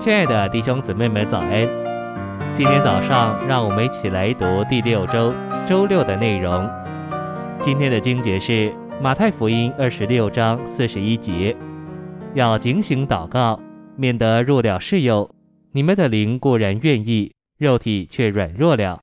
[0.00, 1.68] 亲爱的弟兄姊妹们，早安！
[2.54, 5.30] 今天早上，让我们一起来读第六周
[5.68, 6.66] 周六的内容。
[7.60, 11.54] 今天的经节是马太福音二十六章四十一节，
[12.32, 13.60] 要警醒祷告，
[13.94, 15.30] 免得入了试诱。
[15.72, 19.02] 你们的灵固然愿意，肉体却软弱了。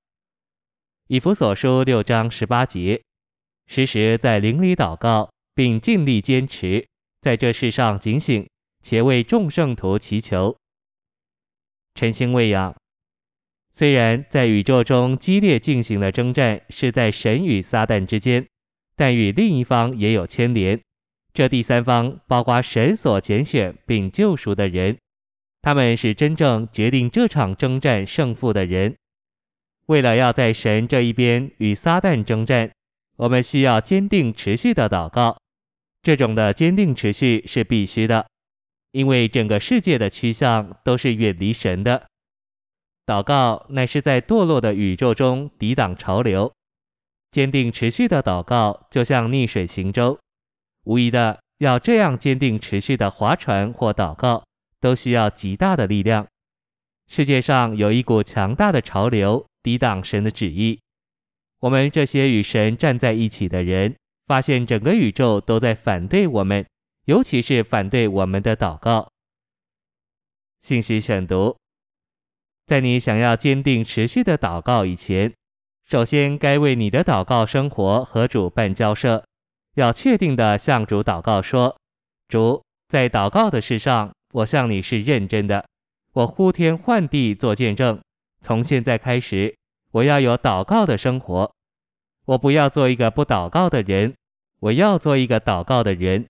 [1.10, 3.00] 以弗所书六章十八节，
[3.68, 6.88] 时时在灵里祷告，并尽力坚持，
[7.22, 8.50] 在这世上警醒，
[8.82, 10.58] 且为众圣徒祈求。
[11.98, 12.76] 晨星喂养，
[13.72, 18.46] 虽然在宇宙中激烈进行的征战是在神与撒旦之间，
[18.96, 20.80] 但与另一方也有牵连。
[21.34, 24.96] 这第三方包括神所拣选并救赎的人，
[25.64, 28.96] 他们是真正决定这场征战胜负的人。
[29.88, 32.70] 为了要在神这一边与撒旦征战，
[33.16, 35.36] 我们需要坚定持续的祷告。
[36.04, 38.28] 这种的坚定持续是必须的。
[38.98, 42.08] 因为整个世界的趋向都是远离神的，
[43.06, 46.52] 祷告乃是在堕落的宇宙中抵挡潮流，
[47.30, 50.18] 坚定持续的祷告就像逆水行舟。
[50.86, 54.44] 无疑的，要这样坚定持续的划船或祷告，
[54.80, 56.26] 都需要极大的力量。
[57.08, 60.80] 世界上有一股强大的潮流抵挡神的旨意。
[61.60, 66.66] 我们这些与神站在一起的人，发现整个宇宙都在反对我们。
[67.08, 69.10] 尤其是反对我们的祷告。
[70.60, 71.58] 信息选读：
[72.66, 75.34] 在你想要坚定持续的祷告以前，
[75.86, 79.24] 首先该为你的祷告生活和主办交涉，
[79.76, 81.78] 要确定的向主祷告说
[82.28, 85.66] ：“主，在祷告的事上，我向你是认真的。
[86.12, 88.02] 我呼天唤地做见证，
[88.42, 89.56] 从现在开始，
[89.92, 91.50] 我要有祷告的生活。
[92.26, 94.14] 我不要做一个不祷告的人，
[94.60, 96.26] 我要做一个祷告的人。”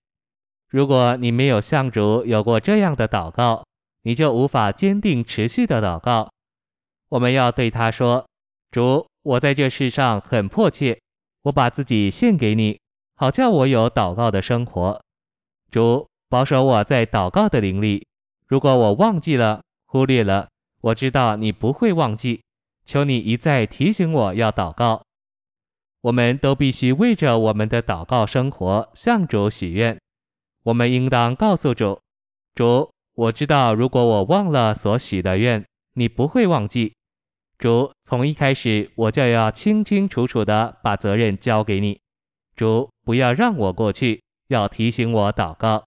[0.68, 3.64] 如果你没有向主有过这样的祷告，
[4.02, 6.30] 你就无法坚定持续的祷告。
[7.08, 8.26] 我们要对他说
[8.70, 11.00] ：“主，我在这世上很迫切，
[11.44, 12.78] 我把自己献给你，
[13.16, 15.00] 好叫我有祷告的生活。
[15.70, 18.06] 主，保守我在祷告的灵力。
[18.46, 20.48] 如果我忘记了、忽略了，
[20.82, 22.42] 我知道你不会忘记。
[22.84, 25.02] 求你一再提醒我要祷告。
[26.02, 29.98] 我们都必须为着我们的祷告生活向主许愿。”
[30.68, 31.98] 我们应当告诉主
[32.54, 35.64] ：“主，我知道，如果我忘了所许的愿，
[35.94, 36.92] 你不会忘记。
[37.56, 41.98] 主，从一开始我就要清清楚楚地把责任交给你。
[42.54, 45.84] 主，不要让我过去，要提醒我祷告。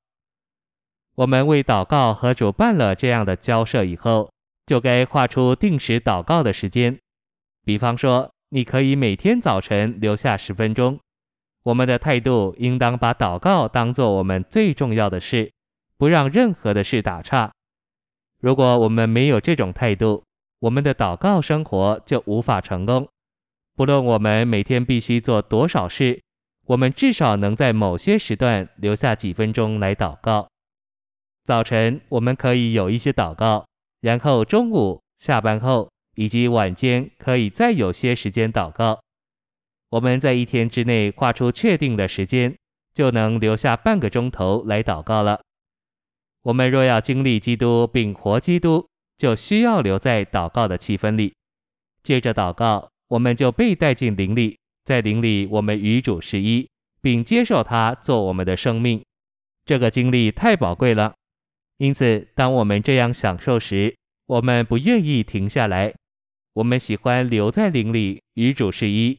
[1.14, 4.32] 我们为祷告和主办了这样的交涉以后，
[4.66, 6.98] 就该划出定时祷告的时间。
[7.64, 11.00] 比方说，你可以每天早晨留下十分钟。”
[11.64, 15.52] 我们的态度应当把祷告当作我们最重要的事，
[15.98, 17.52] 不让任何的事打岔。
[18.40, 20.24] 如果我们没有这种态度，
[20.60, 23.08] 我们的祷告生活就无法成功。
[23.76, 26.20] 不论我们每天必须做多少事，
[26.66, 30.48] 我们至少能在某些时段留下几分钟来祷告。
[31.44, 33.66] 早晨我们可以有一些祷告，
[34.02, 39.00] 然后中午、下班后以及晚间可以再有些时间祷告。
[39.92, 42.56] 我们在一天之内划出确定的时间，
[42.94, 45.42] 就能留下半个钟头来祷告了。
[46.44, 48.88] 我们若要经历基督并活基督，
[49.18, 51.34] 就需要留在祷告的气氛里。
[52.04, 56.70] 接着祷告，我们就被带进灵里，在灵里我们与主是一，
[57.02, 59.04] 并接受他做我们的生命。
[59.66, 61.14] 这个经历太宝贵了，
[61.78, 63.94] 因此当我们这样享受时，
[64.26, 65.94] 我们不愿意停下来。
[66.54, 69.18] 我们喜欢留在灵里与主是一。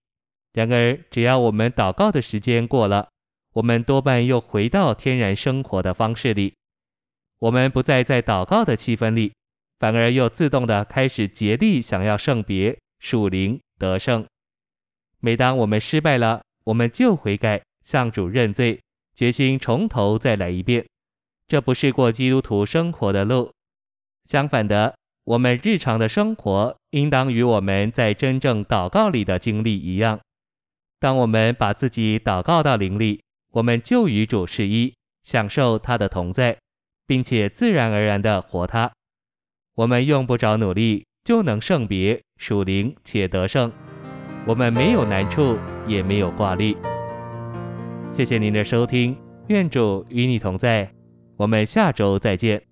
[0.52, 3.08] 然而，只要我们祷告的时间过了，
[3.54, 6.54] 我们多半又回到天然生活的方式里。
[7.38, 9.32] 我们不再在祷告的气氛里，
[9.78, 14.24] 反而又自动的开始竭力想要圣别、属灵、得胜。
[15.20, 18.80] 每当我们失败了，我们就悔改，向主认罪，
[19.14, 20.86] 决心从头再来一遍。
[21.48, 23.50] 这不是过基督徒生活的路。
[24.24, 24.94] 相反的，
[25.24, 30.20] 我们日常的生活应当与我们在真正祷告里的经历一样。
[31.02, 33.20] 当我们把自己祷告到灵里，
[33.54, 34.94] 我们就与主是一，
[35.24, 36.56] 享受他的同在，
[37.08, 38.88] 并且自然而然地活他。
[39.74, 43.72] 我们用不着努力就能圣别属灵且得胜。
[44.46, 45.58] 我们没有难处，
[45.88, 46.76] 也没有挂虑。
[48.12, 49.16] 谢谢您的收听，
[49.48, 50.88] 愿主与你同在。
[51.36, 52.71] 我们下周再见。